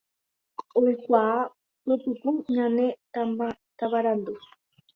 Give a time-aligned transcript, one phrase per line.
[0.79, 1.39] Oikuaa
[1.83, 2.85] pypuku ñane
[3.77, 4.31] tavarandu